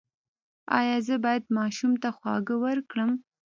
ایا 0.79 0.97
زه 1.07 1.15
باید 1.25 1.43
ماشوم 1.57 1.93
ته 2.01 2.09
خواږه 2.17 2.55
ورکړم؟ 2.65 3.11